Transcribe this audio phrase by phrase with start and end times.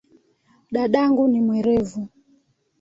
[0.71, 2.07] Dadangu ni mwerevu